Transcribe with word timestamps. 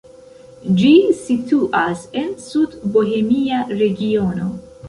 Ĝi 0.79 0.93
situas 1.17 2.01
en 2.23 2.33
Sudbohemia 2.47 3.63
regiono. 3.83 4.53